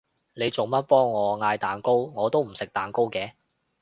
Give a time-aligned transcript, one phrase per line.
[0.33, 1.93] 你做乜幫我嗌蛋糕？
[1.93, 3.33] 我都唔食蛋糕嘅